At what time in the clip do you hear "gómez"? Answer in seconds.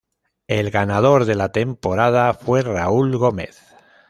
3.17-3.61